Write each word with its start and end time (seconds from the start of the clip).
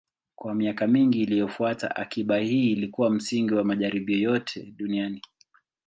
Kwa 0.35 0.55
miaka 0.55 0.87
mingi 0.87 1.21
iliyofuata, 1.21 1.95
akiba 1.95 2.37
hii 2.37 2.71
ilikuwa 2.71 3.09
msingi 3.09 3.53
wa 3.53 3.63
majaribio 3.63 4.17
yote 4.19 4.71
duniani. 4.77 5.21